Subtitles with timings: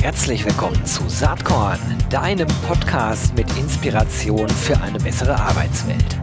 [0.00, 6.18] Herzlich willkommen zu Saatkorn, deinem Podcast mit Inspiration für eine bessere Arbeitswelt.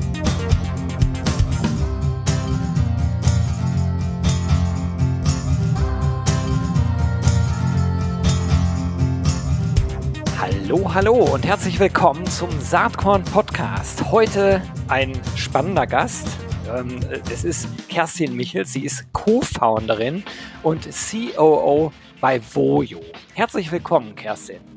[10.39, 14.11] Hallo, hallo und herzlich willkommen zum Saatkorn Podcast.
[14.11, 16.27] Heute ein spannender Gast.
[16.67, 16.99] Ähm,
[17.31, 18.73] es ist Kerstin Michels.
[18.73, 20.23] Sie ist Co-Founderin
[20.63, 23.01] und COO bei Vojo.
[23.33, 24.76] Herzlich willkommen, Kerstin.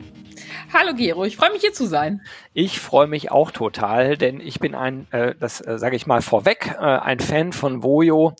[0.72, 2.20] Hallo Gero, ich freue mich hier zu sein.
[2.54, 6.22] Ich freue mich auch total, denn ich bin ein, äh, das äh, sage ich mal
[6.22, 8.34] vorweg, äh, ein Fan von Vojo.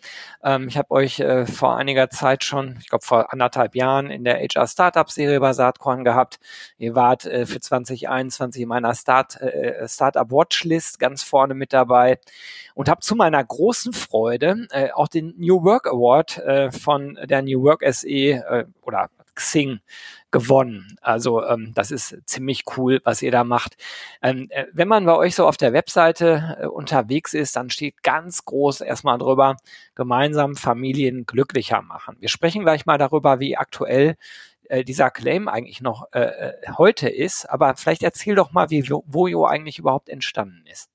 [0.44, 4.22] Ähm, ich habe euch äh, vor einiger Zeit schon, ich glaube vor anderthalb Jahren in
[4.22, 6.38] der HR Startup Serie bei Saatkorn gehabt.
[6.78, 12.20] Ihr wart äh, für 2021 in meiner Start, äh, Startup Watchlist ganz vorne mit dabei
[12.74, 17.42] und habe zu meiner großen Freude äh, auch den New Work Award äh, von der
[17.42, 19.80] New Work SE äh, oder Xing
[20.30, 20.96] gewonnen.
[21.00, 23.76] Also ähm, das ist ziemlich cool, was ihr da macht.
[24.22, 28.02] Ähm, äh, wenn man bei euch so auf der Webseite äh, unterwegs ist, dann steht
[28.02, 29.56] ganz groß erstmal drüber,
[29.94, 32.16] gemeinsam Familien glücklicher machen.
[32.20, 34.16] Wir sprechen gleich mal darüber, wie aktuell
[34.68, 37.46] äh, dieser Claim eigentlich noch äh, äh heute ist.
[37.46, 40.89] Aber vielleicht erzähl doch mal, wie Vojo eigentlich überhaupt entstanden ist.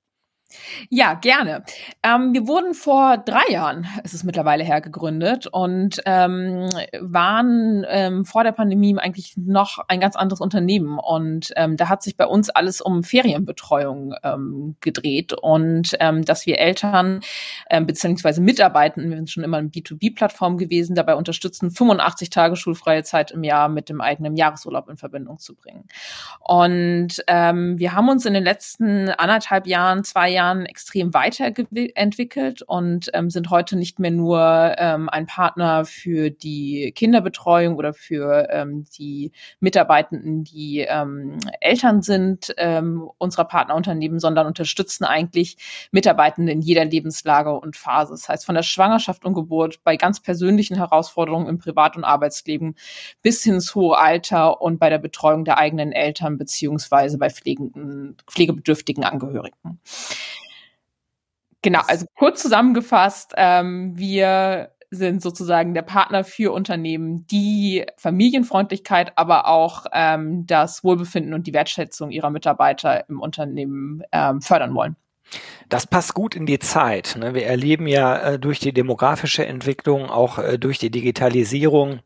[0.90, 1.64] Ja, gerne.
[2.02, 6.68] Ähm, wir wurden vor drei Jahren, es ist mittlerweile her, gegründet und ähm,
[7.00, 10.98] waren ähm, vor der Pandemie eigentlich noch ein ganz anderes Unternehmen.
[10.98, 16.46] Und ähm, da hat sich bei uns alles um Ferienbetreuung ähm, gedreht und ähm, dass
[16.46, 17.20] wir Eltern
[17.70, 23.02] ähm, beziehungsweise Mitarbeitenden, wir sind schon immer eine B2B-Plattform gewesen, dabei unterstützen, 85 Tage schulfreie
[23.02, 25.84] Zeit im Jahr mit dem eigenen Jahresurlaub in Verbindung zu bringen.
[26.40, 32.62] Und ähm, wir haben uns in den letzten anderthalb Jahren, zwei Jahren Jahren extrem weiterentwickelt
[32.62, 38.48] und ähm, sind heute nicht mehr nur ähm, ein Partner für die Kinderbetreuung oder für
[38.50, 45.56] ähm, die Mitarbeitenden, die ähm, Eltern sind ähm, unserer Partnerunternehmen, sondern unterstützen eigentlich
[45.90, 48.12] Mitarbeitende in jeder Lebenslage und Phase.
[48.12, 52.76] Das heißt, von der Schwangerschaft und Geburt bei ganz persönlichen Herausforderungen im Privat- und Arbeitsleben
[53.22, 59.04] bis ins hohe Alter und bei der Betreuung der eigenen Eltern beziehungsweise bei pflegenden, pflegebedürftigen
[59.04, 59.80] Angehörigen.
[61.66, 69.48] Genau, also kurz zusammengefasst, ähm, wir sind sozusagen der Partner für Unternehmen, die Familienfreundlichkeit, aber
[69.48, 74.94] auch ähm, das Wohlbefinden und die Wertschätzung ihrer Mitarbeiter im Unternehmen ähm, fördern wollen.
[75.68, 77.16] Das passt gut in die Zeit.
[77.18, 77.34] Ne?
[77.34, 81.98] Wir erleben ja äh, durch die demografische Entwicklung, auch äh, durch die Digitalisierung,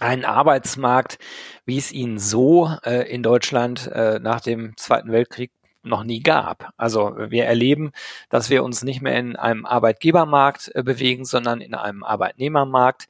[0.00, 1.18] einen Arbeitsmarkt,
[1.66, 5.52] wie es ihn so äh, in Deutschland nach dem Zweiten Weltkrieg
[5.88, 6.72] noch nie gab.
[6.76, 7.92] Also wir erleben,
[8.28, 13.08] dass wir uns nicht mehr in einem Arbeitgebermarkt äh, bewegen, sondern in einem Arbeitnehmermarkt.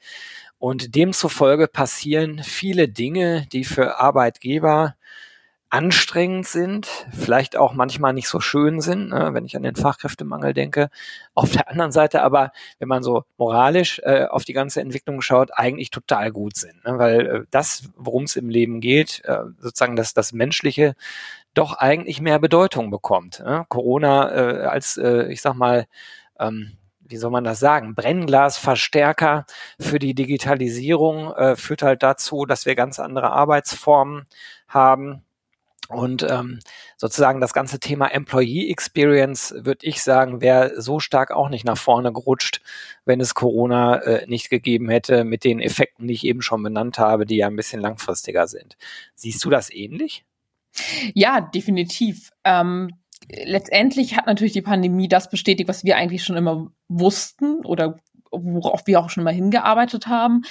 [0.57, 4.95] Und demzufolge passieren viele Dinge, die für Arbeitgeber
[5.71, 10.53] anstrengend sind, vielleicht auch manchmal nicht so schön sind, ne, wenn ich an den Fachkräftemangel
[10.53, 10.89] denke.
[11.35, 15.51] Auf der anderen Seite aber, wenn man so moralisch äh, auf die ganze Entwicklung schaut,
[15.53, 16.83] eigentlich total gut sind.
[16.85, 20.95] Ne, weil äh, das, worum es im Leben geht, äh, sozusagen das, das Menschliche,
[21.53, 23.39] doch eigentlich mehr Bedeutung bekommt.
[23.39, 23.65] Ne?
[23.69, 25.87] Corona äh, als, äh, ich sag mal,
[26.39, 26.77] ähm,
[27.09, 29.45] wie soll man das sagen, Brennglasverstärker
[29.79, 34.25] für die Digitalisierung äh, führt halt dazu, dass wir ganz andere Arbeitsformen
[34.67, 35.23] haben.
[35.89, 36.59] Und ähm,
[36.97, 41.79] sozusagen das ganze Thema Employee Experience, würde ich sagen, wäre so stark auch nicht nach
[41.79, 42.61] vorne gerutscht,
[43.05, 46.99] wenn es Corona äh, nicht gegeben hätte, mit den Effekten, die ich eben schon benannt
[46.99, 48.77] habe, die ja ein bisschen langfristiger sind.
[49.15, 50.25] Siehst du das ähnlich?
[51.13, 52.31] Ja, definitiv.
[52.43, 52.89] Ähm,
[53.29, 57.99] letztendlich hat natürlich die Pandemie das bestätigt, was wir eigentlich schon immer wussten oder
[58.31, 60.43] worauf wir auch schon mal hingearbeitet haben.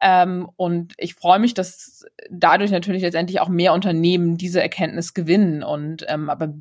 [0.00, 5.62] Ähm, und ich freue mich, dass dadurch natürlich letztendlich auch mehr Unternehmen diese Erkenntnis gewinnen.
[5.62, 6.54] Und ähm, aber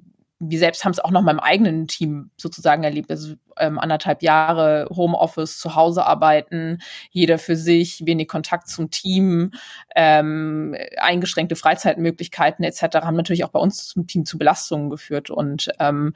[0.43, 3.11] wir selbst haben es auch noch mal im eigenen Team sozusagen erlebt.
[3.11, 6.79] Also ähm, anderthalb Jahre Homeoffice, zu Hause arbeiten,
[7.11, 9.51] jeder für sich, wenig Kontakt zum Team,
[9.95, 12.81] ähm, eingeschränkte Freizeitmöglichkeiten etc.
[13.03, 15.29] haben natürlich auch bei uns zum Team zu Belastungen geführt.
[15.29, 16.13] Und ähm,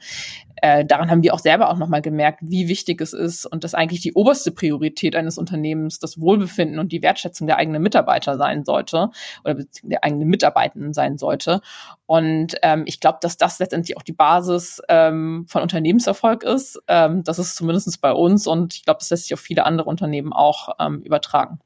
[0.56, 3.74] äh, daran haben wir auch selber auch nochmal gemerkt, wie wichtig es ist und dass
[3.74, 8.64] eigentlich die oberste Priorität eines Unternehmens das Wohlbefinden und die Wertschätzung der eigenen Mitarbeiter sein
[8.64, 9.10] sollte
[9.44, 11.60] oder der eigenen Mitarbeitenden sein sollte.
[12.06, 16.80] Und ähm, ich glaube, dass das letztendlich auch die Basis ähm, von Unternehmenserfolg ist.
[16.88, 19.88] Ähm, das ist zumindest bei uns und ich glaube, das lässt sich auf viele andere
[19.88, 21.60] Unternehmen auch ähm, übertragen.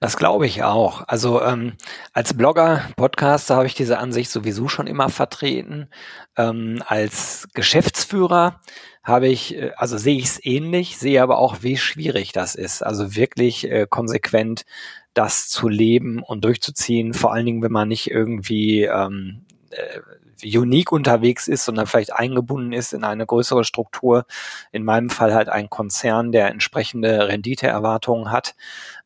[0.00, 1.08] Das glaube ich auch.
[1.08, 1.74] Also ähm,
[2.12, 5.88] als Blogger, Podcaster habe ich diese Ansicht sowieso schon immer vertreten.
[6.36, 8.60] Ähm, als Geschäftsführer
[9.02, 12.82] habe ich, äh, also sehe ich es ähnlich, sehe aber auch, wie schwierig das ist.
[12.82, 14.66] Also wirklich äh, konsequent
[15.14, 20.00] das zu leben und durchzuziehen, vor allen Dingen, wenn man nicht irgendwie ähm, äh,
[20.42, 24.26] unique unterwegs ist, sondern vielleicht eingebunden ist in eine größere Struktur.
[24.72, 28.54] In meinem Fall halt ein Konzern, der entsprechende Renditeerwartungen hat,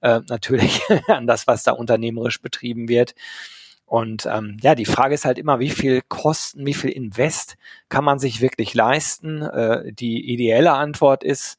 [0.01, 3.15] äh, natürlich an das, was da unternehmerisch betrieben wird.
[3.89, 7.57] Und ähm, ja, die Frage ist halt immer, wie viel Kosten, wie viel Invest
[7.89, 9.41] kann man sich wirklich leisten?
[9.43, 11.59] Äh, die ideelle Antwort ist,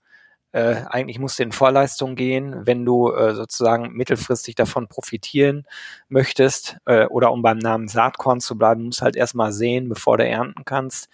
[0.52, 5.66] äh, eigentlich musst du in Vorleistung gehen, wenn du äh, sozusagen mittelfristig davon profitieren
[6.08, 10.28] möchtest äh, oder um beim Namen Saatkorn zu bleiben, musst halt erstmal sehen, bevor du
[10.28, 11.10] ernten kannst.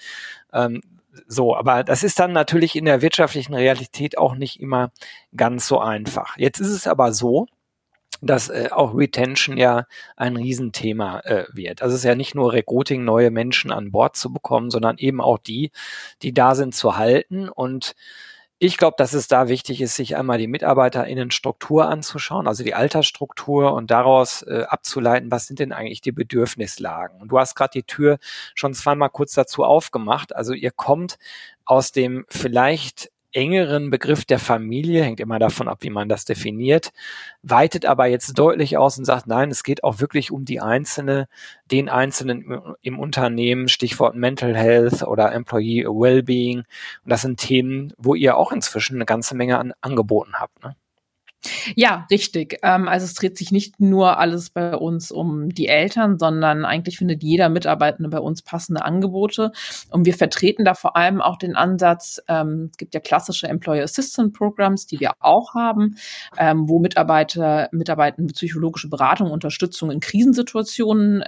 [0.53, 0.81] Ähm,
[1.27, 4.91] so, aber das ist dann natürlich in der wirtschaftlichen Realität auch nicht immer
[5.35, 6.37] ganz so einfach.
[6.37, 7.47] Jetzt ist es aber so,
[8.21, 9.85] dass äh, auch Retention ja
[10.15, 11.81] ein Riesenthema äh, wird.
[11.81, 15.21] Also es ist ja nicht nur Recruiting, neue Menschen an Bord zu bekommen, sondern eben
[15.21, 15.71] auch die,
[16.21, 17.95] die da sind, zu halten und
[18.57, 23.73] ich glaube, dass es da wichtig ist, sich einmal die MitarbeiterInnen-Struktur anzuschauen, also die Altersstruktur
[23.73, 27.19] und daraus äh, abzuleiten, was sind denn eigentlich die Bedürfnislagen.
[27.19, 28.17] Und du hast gerade die Tür
[28.53, 30.35] schon zweimal kurz dazu aufgemacht.
[30.35, 31.17] Also ihr kommt
[31.65, 36.91] aus dem vielleicht engeren Begriff der Familie, hängt immer davon ab, wie man das definiert,
[37.43, 41.27] weitet aber jetzt deutlich aus und sagt, nein, es geht auch wirklich um die Einzelne,
[41.71, 46.59] den Einzelnen im Unternehmen, Stichwort Mental Health oder Employee Wellbeing.
[46.59, 46.65] Und
[47.03, 50.63] das sind Themen, wo ihr auch inzwischen eine ganze Menge an Angeboten habt.
[50.63, 50.75] Ne?
[51.75, 52.59] Ja, richtig.
[52.63, 56.97] Ähm, also es dreht sich nicht nur alles bei uns um die Eltern, sondern eigentlich
[56.97, 59.51] findet jeder Mitarbeitende bei uns passende Angebote.
[59.89, 63.83] Und wir vertreten da vor allem auch den Ansatz, ähm, es gibt ja klassische Employer
[63.83, 65.95] Assistant Programs, die wir auch haben,
[66.37, 71.23] ähm, wo Mitarbeiter, Mitarbeitende psychologische Beratung, Unterstützung in Krisensituationen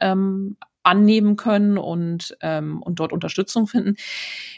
[0.88, 3.96] annehmen können und, ähm, und dort Unterstützung finden.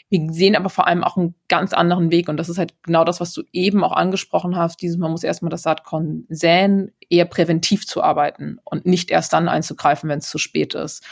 [0.08, 3.04] Wir sehen aber vor allem auch einen ganz anderen Weg und das ist halt genau
[3.04, 4.80] das, was du eben auch angesprochen hast.
[4.80, 9.48] Dieses, man muss erstmal das Saatkorn säen, eher präventiv zu arbeiten und nicht erst dann
[9.48, 11.04] einzugreifen, wenn es zu spät ist.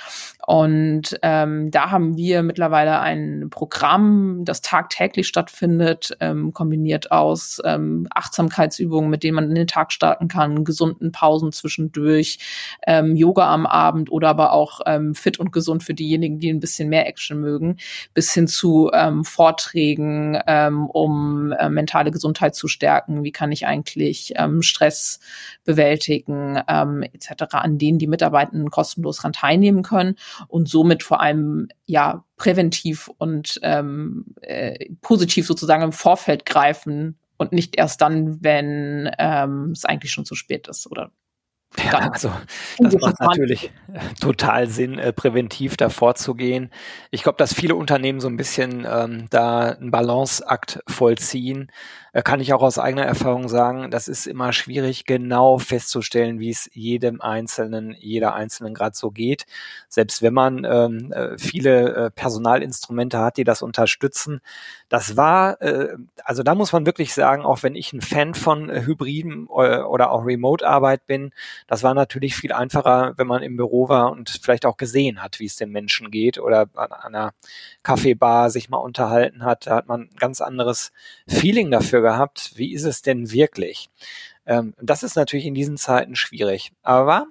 [0.47, 8.07] Und ähm, da haben wir mittlerweile ein Programm, das tagtäglich stattfindet, ähm, kombiniert aus ähm,
[8.15, 12.39] Achtsamkeitsübungen, mit denen man in den Tag starten kann, gesunden Pausen zwischendurch,
[12.87, 16.61] ähm, Yoga am Abend oder aber auch ähm, fit und gesund für diejenigen, die ein
[16.61, 17.79] bisschen mehr Action mögen,
[18.15, 23.25] bis hin zu ähm, Vorträgen, ähm, um äh, mentale Gesundheit zu stärken.
[23.25, 25.21] Wie kann ich eigentlich ähm, Stress
[25.65, 30.17] bewältigen, ähm, etc., an denen die Mitarbeitenden kostenlos daran teilnehmen können
[30.49, 37.53] und somit vor allem ja präventiv und ähm, äh, positiv sozusagen im Vorfeld greifen und
[37.53, 41.11] nicht erst dann, wenn ähm, es eigentlich schon zu spät ist oder
[41.77, 42.33] ja, also
[42.79, 43.71] das macht natürlich
[44.21, 46.71] total Sinn, äh, präventiv davor zu gehen.
[47.11, 51.71] Ich glaube, dass viele Unternehmen so ein bisschen ähm, da einen Balanceakt vollziehen
[52.13, 56.51] äh, kann ich auch aus eigener Erfahrung sagen, das ist immer schwierig, genau festzustellen, wie
[56.51, 59.45] es jedem Einzelnen, jeder Einzelnen gerade so geht.
[59.89, 64.41] Selbst wenn man ähm, äh, viele äh, Personalinstrumente hat, die das unterstützen.
[64.89, 68.71] Das war, äh, also da muss man wirklich sagen, auch wenn ich ein Fan von
[68.71, 71.31] äh, Hybriden äh, oder auch Remote-Arbeit bin,
[71.67, 75.41] das war natürlich viel einfacher, wenn man im Büro war und vielleicht auch gesehen hat,
[75.41, 77.33] wie es den Menschen geht oder an einer
[77.83, 79.67] Kaffeebar sich mal unterhalten hat.
[79.67, 80.93] Da hat man ein ganz anderes
[81.27, 83.91] Feeling dafür gehabt, wie ist es denn wirklich?
[84.47, 86.73] Ähm, das ist natürlich in diesen Zeiten schwierig.
[86.83, 87.27] Aber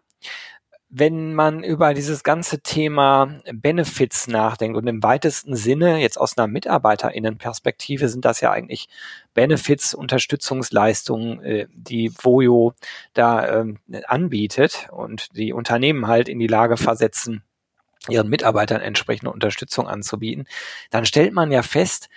[0.89, 6.47] wenn man über dieses ganze Thema Benefits nachdenkt und im weitesten Sinne, jetzt aus einer
[6.47, 8.87] Mitarbeiterinnenperspektive, sind das ja eigentlich
[9.33, 12.73] Benefits, Unterstützungsleistungen, äh, die Voyo
[13.13, 17.43] da ähm, anbietet und die Unternehmen halt in die Lage versetzen,
[18.07, 20.45] ihren Mitarbeitern entsprechende Unterstützung anzubieten,
[20.89, 22.07] dann stellt man ja fest,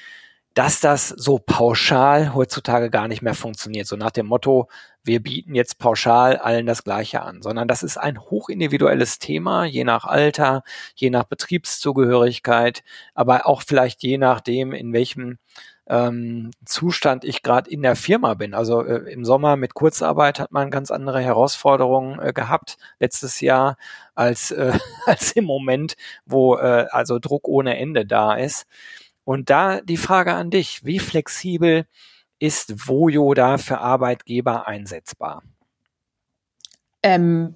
[0.55, 3.87] dass das so pauschal heutzutage gar nicht mehr funktioniert.
[3.87, 4.69] So nach dem Motto,
[5.04, 9.85] wir bieten jetzt pauschal allen das Gleiche an, sondern das ist ein hochindividuelles Thema, je
[9.85, 10.62] nach Alter,
[10.95, 12.83] je nach Betriebszugehörigkeit,
[13.14, 15.38] aber auch vielleicht je nachdem, in welchem
[15.90, 18.54] ähm, Zustand ich gerade in der Firma bin.
[18.54, 23.76] Also äh, im Sommer mit Kurzarbeit hat man ganz andere Herausforderungen äh, gehabt letztes Jahr
[24.14, 24.73] als, äh,
[25.07, 28.66] als im Moment, wo äh, also Druck ohne Ende da ist.
[29.25, 31.87] Und da die Frage an dich, wie flexibel
[32.41, 35.43] ist Vojo da für Arbeitgeber einsetzbar?
[37.03, 37.55] Ähm,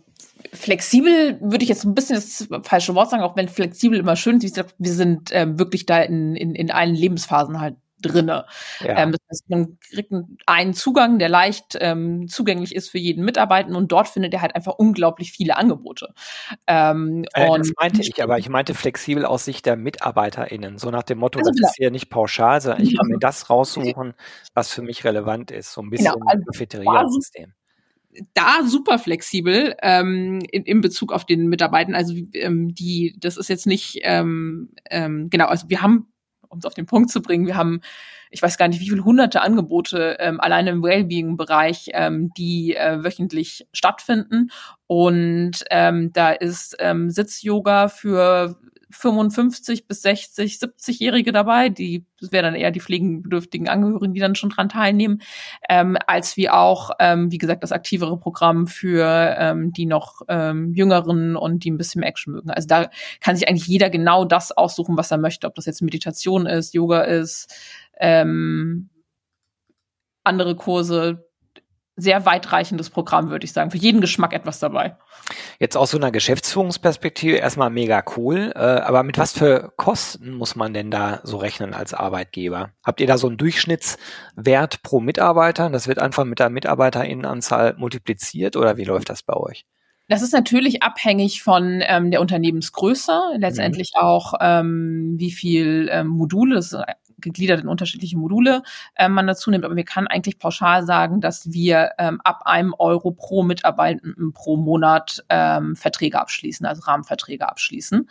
[0.53, 4.41] flexibel würde ich jetzt ein bisschen das falsche Wort sagen, auch wenn flexibel immer schön
[4.41, 4.63] ist.
[4.79, 7.77] Wir sind ähm, wirklich da in, in, in allen Lebensphasen halt
[8.09, 8.47] drinne.
[8.81, 8.99] Ja.
[8.99, 10.13] Ähm, das heißt, man kriegt
[10.47, 14.55] einen Zugang, der leicht ähm, zugänglich ist für jeden Mitarbeiter und dort findet er halt
[14.55, 16.15] einfach unglaublich viele Angebote.
[16.67, 21.03] Ähm, äh, das meinte ich, aber ich meinte flexibel aus Sicht der MitarbeiterInnen, so nach
[21.03, 21.69] dem Motto, also das genau.
[21.69, 24.15] ist hier nicht pauschal, sondern ich kann mir das raussuchen,
[24.55, 26.27] was für mich relevant ist, so ein bisschen genau.
[26.27, 27.55] also Cafeteria-System
[28.35, 31.95] da super flexibel ähm, in, in Bezug auf den Mitarbeitern.
[31.95, 35.47] Also ähm, die, das ist jetzt nicht ähm, ähm, genau.
[35.47, 36.09] Also wir haben
[36.55, 37.81] um es auf den Punkt zu bringen, wir haben,
[38.31, 43.05] ich weiß gar nicht, wie viele hunderte Angebote ähm, alleine im Wellbeing-Bereich, ähm, die äh,
[43.05, 44.51] wöchentlich stattfinden.
[44.87, 48.57] Und ähm, da ist ähm, Sitz-Yoga für
[48.95, 54.35] 55 bis 60, 70-Jährige dabei, die das wäre dann eher die pflegenbedürftigen Angehörigen, die dann
[54.35, 55.21] schon dran teilnehmen,
[55.69, 60.73] ähm, als wie auch, ähm, wie gesagt, das aktivere Programm für ähm, die noch ähm,
[60.73, 62.51] Jüngeren und die ein bisschen mehr Action mögen.
[62.51, 65.83] Also da kann sich eigentlich jeder genau das aussuchen, was er möchte, ob das jetzt
[65.83, 67.53] Meditation ist, Yoga ist,
[67.99, 68.89] ähm,
[70.25, 71.29] andere Kurse,
[71.97, 73.71] sehr weitreichendes Programm, würde ich sagen.
[73.71, 74.97] Für jeden Geschmack etwas dabei.
[75.61, 78.53] Jetzt aus so einer Geschäftsführungsperspektive erstmal mega cool.
[78.55, 82.71] Äh, aber mit was für Kosten muss man denn da so rechnen als Arbeitgeber?
[82.85, 85.71] Habt ihr da so einen Durchschnittswert pro Mitarbeiter?
[85.71, 89.65] Das wird einfach mit der Mitarbeiterinnenanzahl multipliziert oder wie läuft das bei euch?
[90.09, 94.03] Das ist natürlich abhängig von ähm, der Unternehmensgröße, letztendlich mhm.
[94.03, 96.79] auch ähm, wie viel ähm, Module, das ist
[97.25, 98.63] gegliedert in unterschiedliche Module
[98.95, 99.65] äh, man dazu nimmt.
[99.65, 104.57] Aber wir kann eigentlich pauschal sagen, dass wir ähm, ab einem Euro pro Mitarbeitenden pro
[104.57, 108.09] Monat ähm, Verträge abschließen, also Rahmenverträge abschließen.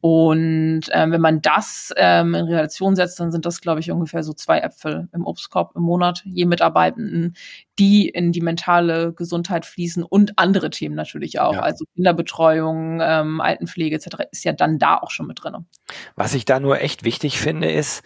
[0.00, 4.22] Und ähm, wenn man das ähm, in Relation setzt, dann sind das, glaube ich, ungefähr
[4.22, 7.34] so zwei Äpfel im Obstkorb im Monat, je Mitarbeitenden,
[7.78, 11.54] die in die mentale Gesundheit fließen und andere Themen natürlich auch.
[11.54, 11.60] Ja.
[11.60, 14.28] Also Kinderbetreuung, ähm, Altenpflege etc.
[14.30, 15.66] ist ja dann da auch schon mit drin.
[16.14, 18.04] Was ich da nur echt wichtig finde, ist,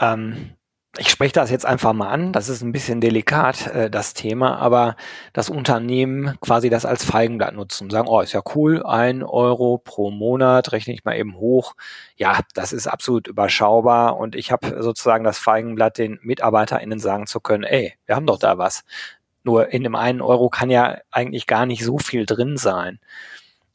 [0.00, 0.56] ähm,
[0.96, 4.58] ich spreche das jetzt einfach mal an, das ist ein bisschen delikat, äh, das Thema,
[4.58, 4.96] aber
[5.32, 9.78] das Unternehmen quasi das als Feigenblatt nutzen und sagen, oh, ist ja cool, ein Euro
[9.78, 11.74] pro Monat, rechne ich mal eben hoch.
[12.16, 17.40] Ja, das ist absolut überschaubar und ich habe sozusagen das Feigenblatt den MitarbeiterInnen sagen zu
[17.40, 18.84] können, ey, wir haben doch da was.
[19.42, 23.00] Nur in dem einen Euro kann ja eigentlich gar nicht so viel drin sein.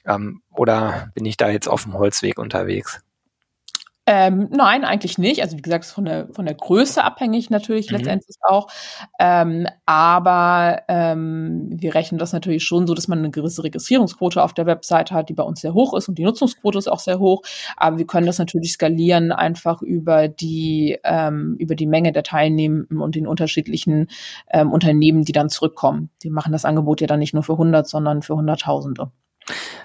[0.05, 3.01] Ähm, oder bin ich da jetzt auf dem Holzweg unterwegs?
[4.11, 5.43] Ähm, nein, eigentlich nicht.
[5.43, 7.97] Also wie gesagt, von der von der Größe abhängig natürlich mhm.
[7.97, 8.65] letztendlich auch.
[9.19, 14.55] Ähm, aber ähm, wir rechnen das natürlich schon so, dass man eine gewisse Registrierungsquote auf
[14.55, 17.19] der Website hat, die bei uns sehr hoch ist und die Nutzungsquote ist auch sehr
[17.19, 17.43] hoch.
[17.77, 23.01] Aber wir können das natürlich skalieren einfach über die ähm, über die Menge der Teilnehmenden
[23.01, 24.07] und den unterschiedlichen
[24.49, 26.09] ähm, Unternehmen, die dann zurückkommen.
[26.23, 29.11] Die machen das Angebot ja dann nicht nur für 100, sondern für Hunderttausende.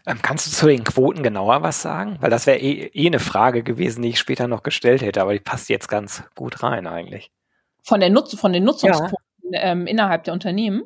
[0.07, 2.17] Ähm, kannst du zu den Quoten genauer was sagen?
[2.21, 5.33] Weil das wäre eh, eh eine Frage gewesen, die ich später noch gestellt hätte, aber
[5.33, 7.31] die passt jetzt ganz gut rein eigentlich.
[7.83, 9.24] Von der Nutz von den Nutzungsquoten.
[9.53, 10.83] Ähm, innerhalb der Unternehmen.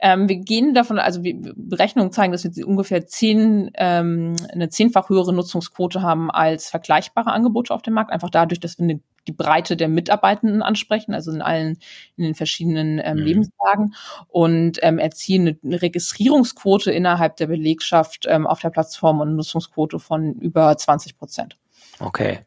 [0.00, 5.08] Ähm, wir gehen davon, also wir, Berechnungen zeigen, dass wir ungefähr zehn, ähm, eine zehnfach
[5.08, 9.32] höhere Nutzungsquote haben als vergleichbare Angebote auf dem Markt, einfach dadurch, dass wir eine, die
[9.32, 11.78] Breite der Mitarbeitenden ansprechen, also in allen,
[12.16, 13.24] in den verschiedenen ähm, mhm.
[13.24, 13.94] Lebenslagen
[14.28, 19.36] und ähm, erzielen eine, eine Registrierungsquote innerhalb der Belegschaft ähm, auf der Plattform und eine
[19.36, 21.59] Nutzungsquote von über 20 Prozent.
[22.00, 22.40] Okay.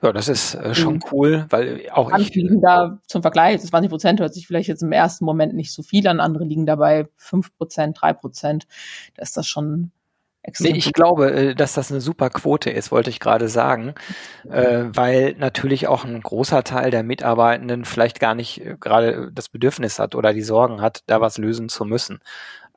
[0.00, 1.04] Ja, das ist äh, schon mhm.
[1.10, 2.36] cool, weil auch Manche ich.
[2.36, 5.82] liegen da zum Vergleich, 20 Prozent hört sich vielleicht jetzt im ersten Moment nicht so
[5.82, 8.66] viel an, andere liegen dabei 5 Prozent, 3 Prozent.
[9.14, 9.90] Da ist das schon
[10.42, 10.72] extrem.
[10.72, 13.94] Nee, ich glaube, äh, dass das eine super Quote ist, wollte ich gerade sagen,
[14.48, 19.48] äh, weil natürlich auch ein großer Teil der Mitarbeitenden vielleicht gar nicht äh, gerade das
[19.48, 22.20] Bedürfnis hat oder die Sorgen hat, da was lösen zu müssen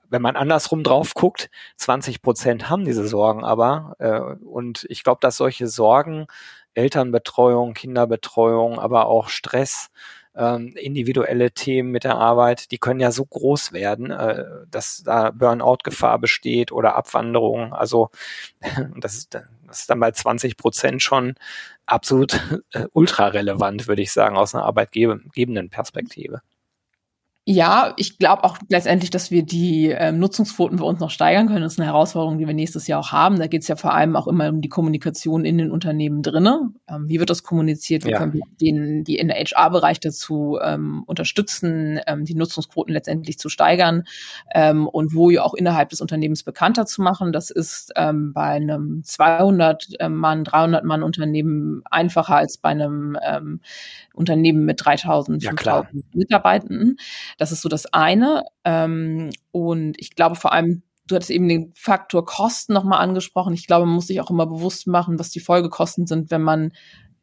[0.09, 3.95] wenn man andersrum drauf guckt, 20 Prozent haben diese Sorgen aber.
[3.99, 6.27] Äh, und ich glaube, dass solche Sorgen,
[6.73, 9.89] Elternbetreuung, Kinderbetreuung, aber auch Stress,
[10.35, 15.31] ähm, individuelle Themen mit der Arbeit, die können ja so groß werden, äh, dass da
[15.31, 17.73] Burnout-Gefahr besteht oder Abwanderung.
[17.73, 18.09] Also
[18.97, 21.35] das ist, das ist dann bei 20 Prozent schon
[21.85, 22.39] absolut
[22.73, 26.41] äh, ultra relevant, würde ich sagen, aus einer arbeitgebenden Perspektive.
[27.47, 31.61] Ja, ich glaube auch letztendlich, dass wir die ähm, Nutzungsquoten bei uns noch steigern können.
[31.61, 33.37] Das ist eine Herausforderung, die wir nächstes Jahr auch haben.
[33.37, 36.71] Da geht es ja vor allem auch immer um die Kommunikation in den Unternehmen drinne.
[36.89, 38.03] Ähm, wie wird das kommuniziert?
[38.03, 38.17] Wie ja.
[38.17, 43.47] können wir den, die in der HR-Bereich dazu ähm, unterstützen, ähm, die Nutzungsquoten letztendlich zu
[43.47, 44.05] steigern
[44.51, 47.31] ähm, und wo ja auch innerhalb des Unternehmens bekannter zu machen.
[47.31, 53.15] Das ist ähm, bei einem 200 ähm, Mann, 300 Mann Unternehmen einfacher als bei einem
[53.23, 53.61] ähm,
[54.15, 56.97] Unternehmen mit 3000, ja, 5000 Mitarbeitenden.
[57.37, 58.43] Das ist so das eine.
[58.63, 63.53] Ähm, und ich glaube vor allem, du hattest eben den Faktor Kosten nochmal angesprochen.
[63.53, 66.71] Ich glaube, man muss sich auch immer bewusst machen, was die Folgekosten sind, wenn man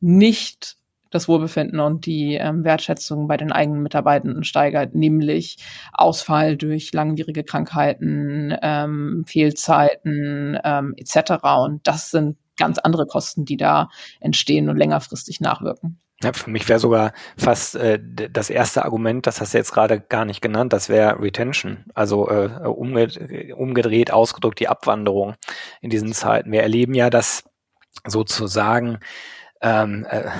[0.00, 0.76] nicht
[1.11, 5.59] das Wohlbefinden und die ähm, Wertschätzung bei den eigenen Mitarbeitenden steigert, nämlich
[5.92, 11.45] Ausfall durch langwierige Krankheiten, ähm, Fehlzeiten ähm, etc.
[11.64, 13.88] Und das sind ganz andere Kosten, die da
[14.21, 16.00] entstehen und längerfristig nachwirken.
[16.23, 20.00] Ja, für mich wäre sogar fast äh, das erste Argument, das hast du jetzt gerade
[20.00, 21.85] gar nicht genannt, das wäre Retention.
[21.95, 25.35] Also äh, umgedreht, umgedreht ausgedrückt die Abwanderung
[25.81, 26.52] in diesen Zeiten.
[26.52, 27.45] Wir erleben ja, dass
[28.07, 28.99] sozusagen
[29.61, 30.31] ähm, äh,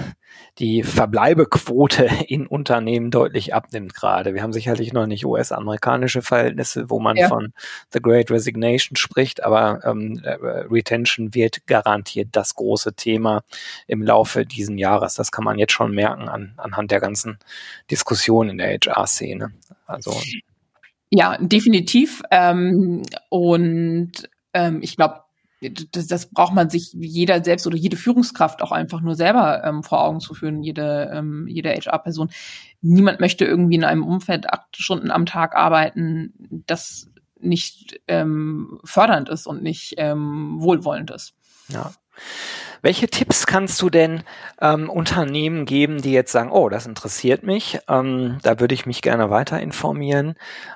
[0.63, 4.33] die Verbleibequote in Unternehmen deutlich abnimmt gerade.
[4.33, 7.29] Wir haben sicherlich noch nicht US-amerikanische Verhältnisse, wo man ja.
[7.29, 7.53] von
[7.93, 10.37] The Great Resignation spricht, aber ähm, äh,
[10.71, 13.43] Retention wird garantiert das große Thema
[13.89, 15.17] im Laufe diesen Jahres.
[15.17, 17.39] Das kann man jetzt schon merken an, anhand der ganzen
[17.91, 19.53] Diskussion in der HR-Szene.
[19.87, 20.15] Also
[21.11, 22.23] ja, definitiv.
[22.31, 24.13] Ähm, und
[24.55, 25.23] ähm, ich glaube,
[25.71, 29.83] das, das braucht man sich jeder selbst oder jede Führungskraft auch einfach nur selber ähm,
[29.83, 32.31] vor Augen zu führen, jede, ähm, jede HR-Person.
[32.81, 36.33] Niemand möchte irgendwie in einem Umfeld acht Stunden am Tag arbeiten,
[36.67, 41.35] das nicht ähm, fördernd ist und nicht ähm, wohlwollend ist.
[41.69, 41.93] Ja.
[42.85, 44.25] Welche Tipps kannst du denn
[44.61, 49.03] ähm, Unternehmen geben, die jetzt sagen, oh, das interessiert mich, ähm, da würde ich mich
[49.03, 50.35] gerne weiter informieren.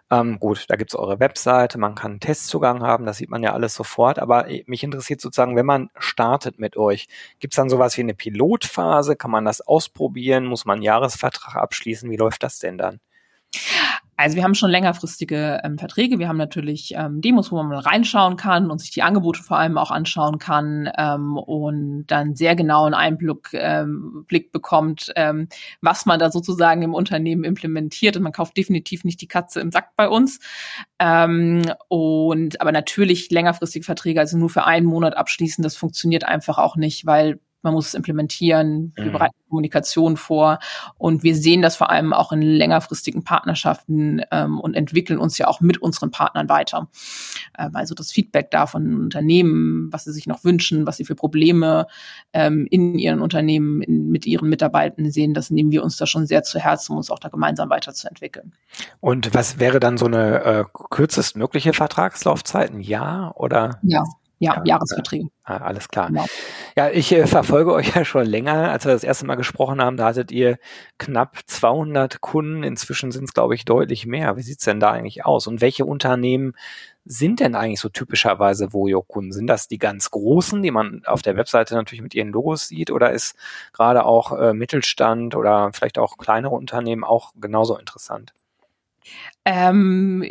[0.09, 3.55] Ähm, gut, da gibt's eure Webseite, man kann einen Testzugang haben, das sieht man ja
[3.55, 7.09] alles sofort, aber mich interessiert sozusagen, wenn man startet mit euch,
[7.41, 12.09] gibt's dann sowas wie eine Pilotphase, kann man das ausprobieren, muss man einen Jahresvertrag abschließen,
[12.09, 13.01] wie läuft das denn dann?
[14.17, 16.19] Also wir haben schon längerfristige ähm, Verträge.
[16.19, 19.59] Wir haben natürlich ähm, Demos, wo man mal reinschauen kann und sich die Angebote vor
[19.59, 25.49] allem auch anschauen kann ähm, und dann sehr genau einen Einblick ähm, Blick bekommt, ähm,
[25.83, 28.17] was man da sozusagen im Unternehmen implementiert.
[28.17, 30.41] Und man kauft definitiv nicht die Katze im Sack bei uns.
[30.99, 36.57] Ähm, und aber natürlich längerfristige Verträge, also nur für einen Monat abschließen, das funktioniert einfach
[36.57, 39.13] auch nicht, weil man muss es implementieren, wir mhm.
[39.13, 40.61] bereiten Kommunikation vor
[40.99, 45.49] und wir sehen das vor allem auch in längerfristigen Partnerschaften ähm, und entwickeln uns ja
[45.49, 46.89] auch mit unseren Partnern weiter.
[47.59, 51.17] Ähm, also das Feedback da von Unternehmen, was sie sich noch wünschen, was sie für
[51.17, 51.87] Probleme
[52.33, 56.27] ähm, in ihren Unternehmen in, mit ihren Mitarbeitern sehen, das nehmen wir uns da schon
[56.27, 58.53] sehr zu Herzen, um uns auch da gemeinsam weiterzuentwickeln.
[59.01, 62.71] Und was wäre dann so eine äh, kürzestmögliche Vertragslaufzeit?
[62.71, 63.81] Ein Jahr oder?
[63.83, 64.05] Ja.
[64.39, 65.29] Ja, ja Jahresverträge.
[65.45, 66.09] Ah, alles klar.
[66.09, 66.27] Genau.
[66.77, 68.71] Ja, ich äh, verfolge euch ja schon länger.
[68.71, 70.59] Als wir das erste Mal gesprochen haben, da hattet ihr
[70.99, 72.63] knapp 200 Kunden.
[72.63, 74.37] Inzwischen sind es, glaube ich, deutlich mehr.
[74.37, 75.47] Wie sieht's denn da eigentlich aus?
[75.47, 76.55] Und welche Unternehmen
[77.07, 79.33] sind denn eigentlich so typischerweise Voyo-Kunden?
[79.33, 82.91] Sind das die ganz großen, die man auf der Webseite natürlich mit ihren Logos sieht?
[82.91, 83.37] Oder ist
[83.73, 88.35] gerade auch äh, Mittelstand oder vielleicht auch kleinere Unternehmen auch genauso interessant?
[89.49, 90.25] Ähm,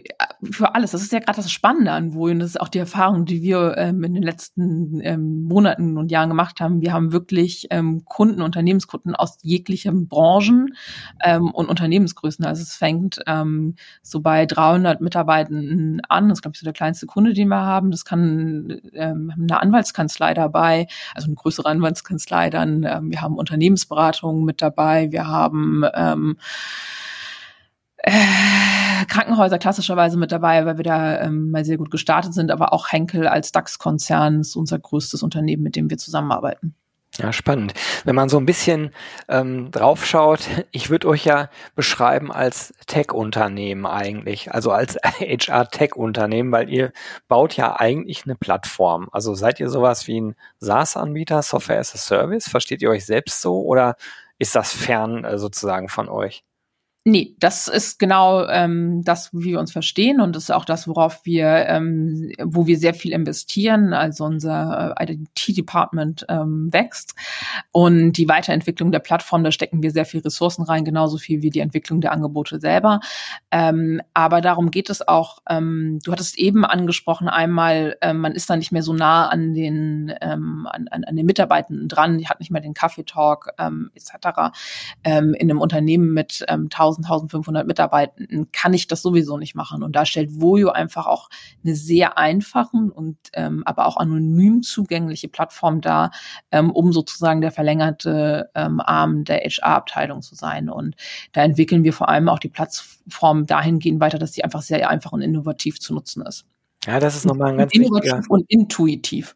[0.43, 0.91] für alles.
[0.91, 3.41] Das ist ja gerade das Spannende an Wohl und das ist auch die Erfahrung, die
[3.41, 6.81] wir ähm, in den letzten ähm, Monaten und Jahren gemacht haben.
[6.81, 10.75] Wir haben wirklich ähm, Kunden, Unternehmenskunden aus jeglichen Branchen
[11.23, 12.43] ähm, und Unternehmensgrößen.
[12.43, 16.27] Also es fängt ähm, so bei 300 Mitarbeitenden an.
[16.27, 17.91] Das ist, glaube ich, so der kleinste Kunde, den wir haben.
[17.91, 22.49] Das kann eine Anwaltskanzlei dabei, also eine größere Anwaltskanzlei.
[22.49, 25.11] Dann wir haben Unternehmensberatungen mit dabei.
[25.11, 25.85] Wir haben
[28.05, 32.71] äh, Krankenhäuser klassischerweise mit dabei, weil wir da ähm, mal sehr gut gestartet sind, aber
[32.71, 36.75] auch Henkel als DAX-Konzern ist unser größtes Unternehmen, mit dem wir zusammenarbeiten.
[37.17, 37.73] Ja, spannend.
[38.03, 38.91] Wenn man so ein bisschen
[39.29, 40.41] ähm, draufschaut,
[40.71, 46.91] ich würde euch ja beschreiben als Tech-Unternehmen eigentlich, also als HR-Tech-Unternehmen, weil ihr
[47.29, 49.07] baut ja eigentlich eine Plattform.
[49.13, 52.49] Also seid ihr sowas wie ein SaaS-Anbieter, Software as a Service?
[52.49, 53.95] Versteht ihr euch selbst so oder
[54.37, 56.43] ist das fern äh, sozusagen von euch?
[57.07, 60.87] Nee, das ist genau ähm, das, wie wir uns verstehen und das ist auch das,
[60.87, 63.93] worauf wir, ähm, wo wir sehr viel investieren.
[63.93, 67.13] Also unser äh, IT-Department ähm, wächst
[67.71, 71.51] und die Weiterentwicklung der Plattform, da stecken wir sehr viel Ressourcen rein, genauso viel wie
[71.51, 73.01] die Entwicklung der Angebote selber.
[73.51, 75.43] Ähm, aber darum geht es auch.
[75.47, 79.53] Ähm, du hattest eben angesprochen einmal, ähm, man ist da nicht mehr so nah an
[79.53, 83.91] den ähm, an, an, an den Mitarbeitenden dran, die hat nicht mehr den Kaffeetalk ähm,
[83.93, 84.55] etc.
[85.03, 89.83] Ähm, in einem Unternehmen mit ähm, 1000, 1500 Mitarbeitenden kann ich das sowieso nicht machen.
[89.83, 91.29] Und da stellt Voyo einfach auch
[91.63, 96.11] eine sehr einfachen und ähm, aber auch anonym zugängliche Plattform dar,
[96.51, 100.69] ähm, um sozusagen der verlängerte ähm, Arm der HR-Abteilung zu sein.
[100.69, 100.95] Und
[101.31, 105.11] da entwickeln wir vor allem auch die Plattform dahingehend weiter, dass sie einfach sehr einfach
[105.11, 106.45] und innovativ zu nutzen ist.
[106.85, 108.31] Ja, das ist nochmal ein ganz innovativ wichtiger.
[108.31, 109.35] und intuitiv.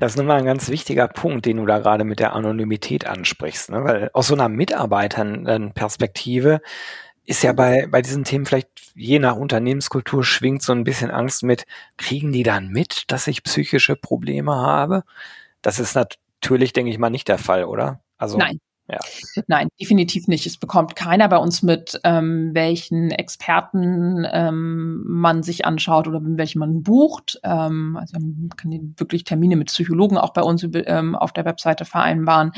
[0.00, 3.70] Das ist nochmal ein ganz wichtiger Punkt, den du da gerade mit der Anonymität ansprichst,
[3.70, 3.84] ne?
[3.84, 6.60] weil aus so einer Mitarbeiterperspektive
[7.26, 11.42] ist ja bei, bei diesen Themen vielleicht je nach Unternehmenskultur schwingt so ein bisschen Angst
[11.42, 11.64] mit,
[11.96, 15.04] kriegen die dann mit, dass ich psychische Probleme habe?
[15.62, 18.00] Das ist natürlich, denke ich mal, nicht der Fall, oder?
[18.18, 18.98] Also Nein, Ja.
[19.46, 20.44] Nein, definitiv nicht.
[20.44, 26.58] Es bekommt keiner bei uns mit, ähm, welchen Experten ähm, man sich anschaut oder welchen
[26.58, 27.40] man bucht.
[27.44, 31.86] Ähm, also man kann wirklich Termine mit Psychologen auch bei uns ähm, auf der Webseite
[31.86, 32.52] vereinbaren.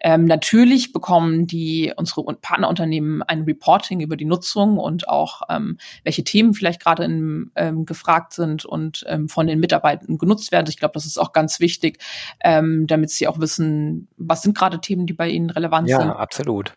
[0.00, 6.24] Ähm, natürlich bekommen die unsere Partnerunternehmen ein Reporting über die Nutzung und auch ähm, welche
[6.24, 10.66] Themen vielleicht gerade ähm, gefragt sind und ähm, von den Mitarbeitern genutzt werden.
[10.68, 12.02] Ich glaube, das ist auch ganz wichtig,
[12.44, 15.98] ähm, damit sie auch wissen, was sind gerade Themen, die bei ihnen relevant relevant ja,
[15.98, 16.08] sind.
[16.08, 16.74] Ja, absolut.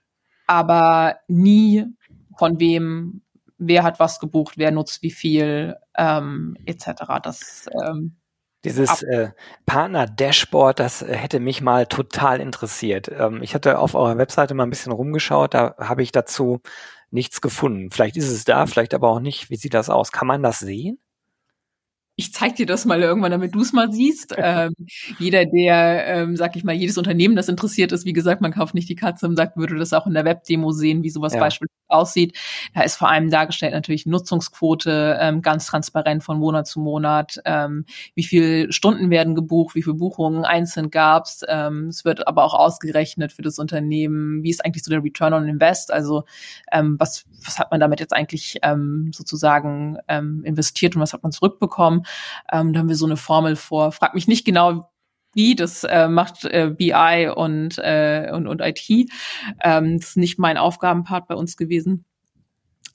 [0.47, 1.85] Aber nie
[2.37, 3.21] von wem,
[3.57, 7.03] wer hat was gebucht, wer nutzt wie viel, ähm, etc.
[7.21, 8.17] Das ähm,
[8.65, 9.31] dieses äh,
[9.65, 13.09] Partner-Dashboard, das äh, hätte mich mal total interessiert.
[13.09, 16.61] Ähm, ich hatte auf eurer Webseite mal ein bisschen rumgeschaut, da habe ich dazu
[17.11, 17.91] nichts gefunden.
[17.91, 19.49] Vielleicht ist es da, vielleicht aber auch nicht.
[19.49, 20.11] Wie sieht das aus?
[20.11, 20.97] Kann man das sehen?
[22.15, 24.35] Ich zeig dir das mal irgendwann, damit du es mal siehst.
[24.37, 24.73] ähm,
[25.19, 28.75] jeder, der, ähm, sag ich mal, jedes Unternehmen, das interessiert ist, wie gesagt, man kauft
[28.75, 31.39] nicht die Katze und sagt, würde das auch in der Webdemo sehen, wie sowas ja.
[31.39, 32.37] beispielsweise aussieht.
[32.73, 37.85] Da ist vor allem dargestellt natürlich Nutzungsquote, ähm, ganz transparent von Monat zu Monat, ähm,
[38.15, 41.41] wie viel Stunden werden gebucht, wie viele Buchungen einzeln gab's.
[41.47, 45.33] Ähm, es wird aber auch ausgerechnet für das Unternehmen, wie ist eigentlich so der Return
[45.33, 46.23] on Invest, also
[46.71, 51.23] ähm, was, was hat man damit jetzt eigentlich ähm, sozusagen ähm, investiert und was hat
[51.23, 52.02] man zurückbekommen.
[52.51, 53.91] Ähm, da haben wir so eine Formel vor.
[53.91, 54.89] Frag mich nicht genau,
[55.33, 59.09] wie, das äh, macht äh, BI und, äh, und, und IT.
[59.61, 62.05] Ähm, das ist nicht mein Aufgabenpart bei uns gewesen.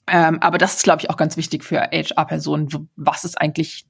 [0.07, 2.89] Ähm, aber das ist, glaube ich, auch ganz wichtig für HR-Personen.
[2.95, 3.85] Was ist eigentlich,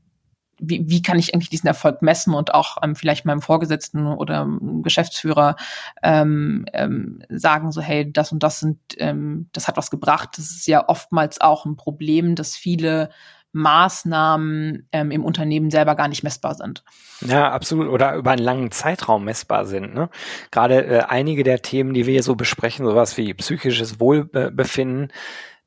[0.60, 4.48] wie, wie kann ich eigentlich diesen Erfolg messen und auch ähm, vielleicht meinem Vorgesetzten oder
[4.82, 5.56] Geschäftsführer
[6.04, 10.32] ähm, ähm, sagen, so, hey, das und das sind, ähm, das hat was gebracht.
[10.38, 13.10] Das ist ja oftmals auch ein Problem, dass viele
[13.52, 16.84] Maßnahmen ähm, im Unternehmen selber gar nicht messbar sind.
[17.22, 17.88] Ja, absolut.
[17.90, 19.94] Oder über einen langen Zeitraum messbar sind.
[19.94, 20.10] Ne?
[20.52, 25.12] Gerade äh, einige der Themen, die wir hier so besprechen, sowas wie psychisches Wohlbefinden,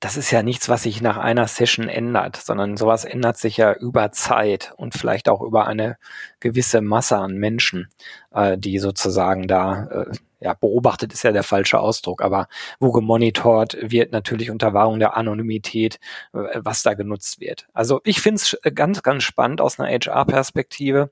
[0.03, 3.73] das ist ja nichts, was sich nach einer Session ändert, sondern sowas ändert sich ja
[3.73, 5.97] über Zeit und vielleicht auch über eine
[6.41, 7.89] gewisse Masse an Menschen,
[8.33, 12.49] äh, die sozusagen da äh, ja, beobachtet ist ja der falsche Ausdruck, aber
[12.81, 15.99] wo gemonitort wird natürlich unter Wahrung der Anonymität,
[16.33, 17.67] äh, was da genutzt wird.
[17.73, 21.11] Also ich finde es äh, ganz, ganz spannend aus einer HR-Perspektive,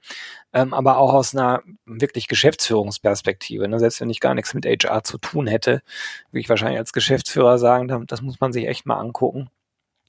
[0.53, 3.69] ähm, aber auch aus einer wirklich Geschäftsführungsperspektive.
[3.69, 3.79] Ne?
[3.79, 5.83] Selbst wenn ich gar nichts mit HR zu tun hätte,
[6.31, 9.49] würde ich wahrscheinlich als Geschäftsführer sagen, das muss man sich echt mal angucken.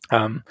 [0.10, 0.44] Ähm,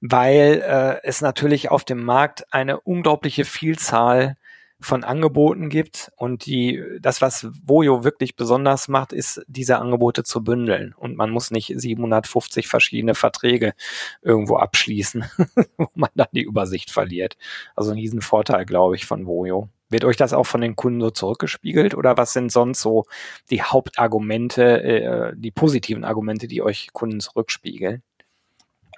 [0.00, 4.36] weil äh, es natürlich auf dem Markt eine unglaubliche Vielzahl
[4.84, 10.44] von Angeboten gibt und die, das, was Vojo wirklich besonders macht, ist, diese Angebote zu
[10.44, 13.74] bündeln und man muss nicht 750 verschiedene Verträge
[14.22, 15.24] irgendwo abschließen,
[15.76, 17.36] wo man dann die Übersicht verliert.
[17.74, 19.68] Also ein Riesenvorteil, glaube ich, von Vojo.
[19.90, 23.04] Wird euch das auch von den Kunden so zurückgespiegelt oder was sind sonst so
[23.50, 28.02] die Hauptargumente, äh, die positiven Argumente, die euch Kunden zurückspiegeln?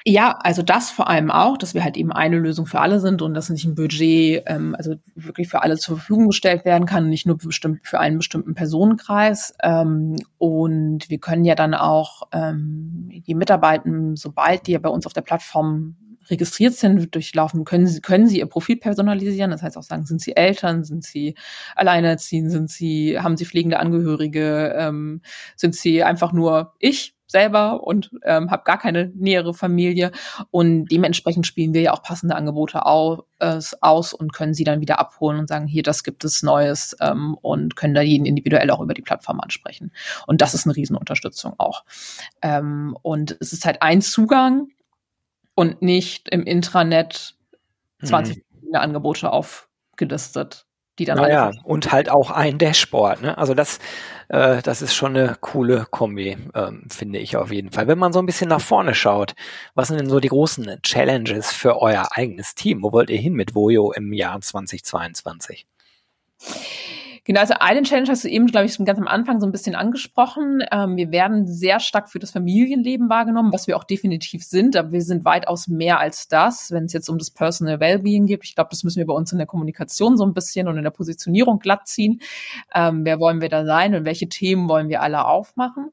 [0.09, 3.23] Ja, also das vor allem auch, dass wir halt eben eine Lösung für alle sind
[3.23, 7.09] und dass nicht ein Budget ähm, also wirklich für alle zur Verfügung gestellt werden kann,
[7.09, 9.53] nicht nur bestimmt für einen bestimmten Personenkreis.
[9.65, 15.07] Ähm, und wir können ja dann auch ähm, die Mitarbeiter, sobald die ja bei uns
[15.07, 15.97] auf der Plattform
[16.31, 19.51] registriert sind, durchlaufen, können sie, können sie ihr Profil personalisieren.
[19.51, 21.35] Das heißt auch sagen, sind sie Eltern, sind sie
[21.75, 25.23] alleinerziehend, sind sie, haben sie pflegende Angehörige, ähm,
[25.57, 30.13] sind sie einfach nur ich selber und ähm, habe gar keine nähere Familie.
[30.51, 34.81] Und dementsprechend spielen wir ja auch passende Angebote aus, äh, aus und können sie dann
[34.81, 38.71] wieder abholen und sagen, hier, das gibt es Neues ähm, und können da jeden individuell
[38.71, 39.93] auch über die Plattform ansprechen.
[40.27, 41.85] Und das ist eine Riesenunterstützung auch.
[42.43, 44.69] Ähm, und es ist halt ein Zugang
[45.57, 47.35] und nicht im Intranet
[48.05, 48.77] 20 mhm.
[48.77, 50.67] Angebote aufgelistet
[50.99, 53.21] die dann naja, und halt auch ein Dashboard.
[53.21, 53.37] Ne?
[53.37, 53.79] Also das,
[54.29, 57.87] äh, das ist schon eine coole Kombi, ähm, finde ich auf jeden Fall.
[57.87, 59.35] Wenn man so ein bisschen nach vorne schaut,
[59.75, 62.83] was sind denn so die großen Challenges für euer eigenes Team?
[62.83, 65.67] Wo wollt ihr hin mit Voyo im Jahr 2022?
[67.27, 69.75] Genau, also eine Challenge hast du eben, glaube ich, ganz am Anfang so ein bisschen
[69.75, 70.63] angesprochen.
[70.71, 74.93] Ähm, wir werden sehr stark für das Familienleben wahrgenommen, was wir auch definitiv sind, aber
[74.93, 78.45] wir sind weitaus mehr als das, wenn es jetzt um das Personal Wellbeing geht.
[78.45, 80.85] Ich glaube, das müssen wir bei uns in der Kommunikation so ein bisschen und in
[80.85, 82.21] der Positionierung glatt ziehen.
[82.73, 85.91] Ähm, wer wollen wir da sein und welche Themen wollen wir alle aufmachen?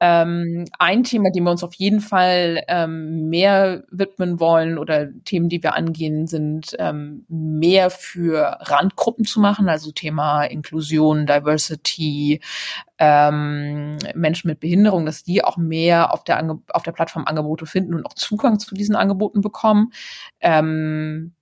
[0.00, 5.48] Ähm, ein Thema, dem wir uns auf jeden Fall ähm, mehr widmen wollen oder Themen,
[5.48, 12.40] die wir angehen, sind ähm, mehr für Randgruppen zu machen, also Thema Inklusion, Diversity,
[12.98, 17.66] ähm, Menschen mit Behinderung, dass die auch mehr auf der, Ange auf der Plattform Angebote
[17.66, 19.92] finden und auch Zugang zu diesen Angeboten bekommen.
[20.40, 21.34] Ähm,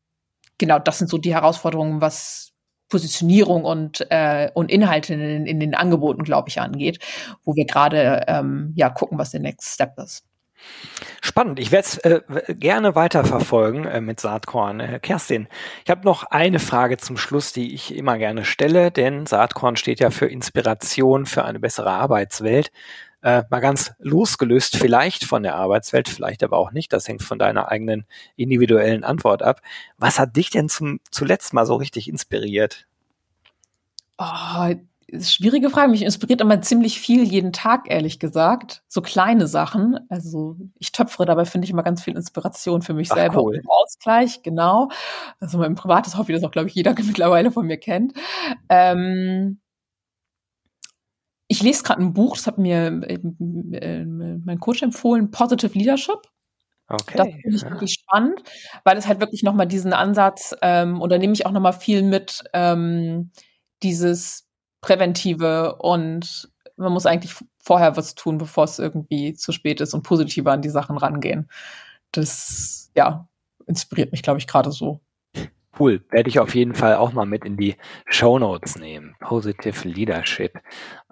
[0.58, 2.52] genau, das sind so die Herausforderungen, was
[2.88, 7.00] Positionierung und, äh, und Inhalte in, in den Angeboten, glaube ich, angeht,
[7.44, 10.24] wo wir gerade ähm, ja gucken, was der Next Step ist.
[11.20, 11.58] Spannend.
[11.58, 12.20] Ich werde es äh,
[12.54, 14.80] gerne weiterverfolgen äh, mit Saatkorn.
[14.80, 15.48] Äh, Kerstin,
[15.84, 20.00] ich habe noch eine Frage zum Schluss, die ich immer gerne stelle, denn Saatkorn steht
[20.00, 22.70] ja für Inspiration für eine bessere Arbeitswelt.
[23.22, 26.92] Äh, mal ganz losgelöst vielleicht von der Arbeitswelt, vielleicht aber auch nicht.
[26.92, 29.62] Das hängt von deiner eigenen individuellen Antwort ab.
[29.98, 32.86] Was hat dich denn zum, zuletzt mal so richtig inspiriert?
[34.18, 34.74] Oh,
[35.20, 35.90] schwierige Frage.
[35.90, 38.82] Mich inspiriert immer ziemlich viel jeden Tag, ehrlich gesagt.
[38.88, 39.98] So kleine Sachen.
[40.08, 43.42] Also ich töpfere dabei, finde ich immer ganz viel Inspiration für mich Ach, selber.
[43.42, 43.62] Cool.
[43.66, 44.88] Ausgleich, genau.
[45.38, 48.14] Also mein privates Hobby, das auch, glaube ich, jeder mittlerweile von mir kennt.
[48.68, 49.60] Ähm,
[51.48, 56.18] ich lese gerade ein Buch, das hat mir äh, äh, mein Coach empfohlen, Positive Leadership.
[56.88, 57.16] Okay.
[57.16, 57.70] Das finde ich ja.
[57.70, 58.42] wirklich spannend,
[58.84, 62.02] weil es halt wirklich nochmal diesen Ansatz, ähm, und da nehme ich auch nochmal viel
[62.02, 63.30] mit, ähm,
[63.82, 64.45] dieses
[64.80, 70.02] Präventive und man muss eigentlich vorher was tun, bevor es irgendwie zu spät ist und
[70.02, 71.48] positiver an die Sachen rangehen.
[72.12, 73.28] Das, ja,
[73.66, 75.00] inspiriert mich, glaube ich, gerade so.
[75.78, 79.14] Cool, werde ich auf jeden Fall auch mal mit in die Show Notes nehmen.
[79.20, 80.58] Positive Leadership.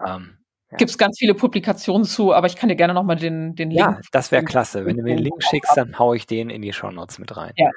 [0.07, 0.39] Ähm,
[0.79, 3.81] Gibt es ganz viele Publikationen zu, aber ich kann dir gerne nochmal den, den Link.
[3.81, 4.85] Ja, das wäre klasse.
[4.85, 7.37] Wenn du mir den Link schickst, dann haue ich den in die Show Notes mit
[7.37, 7.53] rein.
[7.57, 7.71] Ja.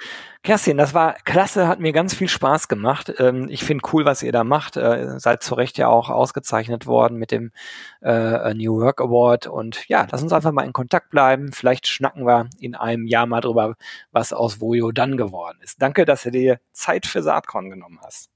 [0.43, 3.13] Kerstin, das war klasse, hat mir ganz viel Spaß gemacht.
[3.19, 4.77] Ähm, ich finde cool, was ihr da macht.
[4.77, 7.51] Äh, seid zu Recht ja auch ausgezeichnet worden mit dem
[8.01, 9.47] äh, New Work Award.
[9.47, 11.51] Und ja, lass uns einfach mal in Kontakt bleiben.
[11.51, 13.75] Vielleicht schnacken wir in einem Jahr mal drüber,
[14.11, 15.81] was aus Vojo dann geworden ist.
[15.81, 18.29] Danke, dass du dir Zeit für Saatkorn genommen hast.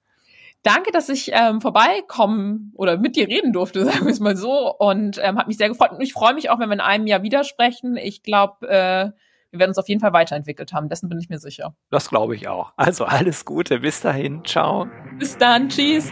[0.63, 4.75] Danke, dass ich ähm, vorbeikommen oder mit dir reden durfte, sagen wir es mal so.
[4.77, 5.91] Und ähm, hat mich sehr gefreut.
[5.91, 7.97] Und ich freue mich auch, wenn wir in einem Jahr wieder sprechen.
[7.97, 9.11] Ich glaube, äh,
[9.51, 10.87] wir werden uns auf jeden Fall weiterentwickelt haben.
[10.87, 11.75] Dessen bin ich mir sicher.
[11.89, 12.73] Das glaube ich auch.
[12.77, 13.79] Also alles Gute.
[13.79, 14.45] Bis dahin.
[14.45, 14.87] Ciao.
[15.17, 15.67] Bis dann.
[15.69, 16.11] Tschüss.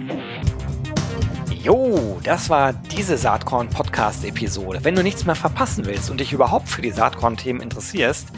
[1.62, 4.80] Jo, das war diese Saatkorn-Podcast-Episode.
[4.84, 8.30] Wenn du nichts mehr verpassen willst und dich überhaupt für die Saatkorn-Themen interessierst,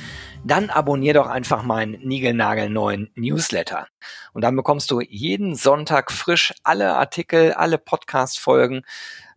[0.44, 3.88] dann abonnier doch einfach meinen niegelnagelneuen Newsletter.
[4.34, 8.84] Und dann bekommst du jeden Sonntag frisch alle Artikel, alle Podcast-Folgen,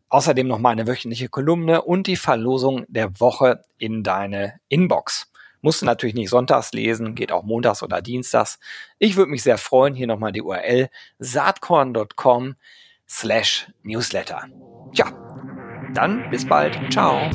[0.08, 5.30] außerdem noch meine wöchentliche Kolumne und die Verlosung der Woche in deine Inbox.
[5.60, 8.58] Musst du natürlich nicht sonntags lesen, geht auch montags oder dienstags.
[8.98, 12.56] Ich würde mich sehr freuen, hier nochmal die URL saatkorn.com
[13.08, 14.44] slash newsletter.
[14.92, 15.06] Tja,
[15.94, 16.78] dann bis bald.
[16.92, 17.30] Ciao.